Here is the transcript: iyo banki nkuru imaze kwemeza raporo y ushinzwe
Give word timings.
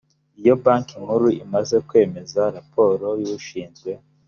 iyo 0.39 0.53
banki 0.63 0.95
nkuru 1.03 1.27
imaze 1.43 1.75
kwemeza 1.87 2.41
raporo 2.55 3.07
y 3.21 3.25
ushinzwe 3.37 3.91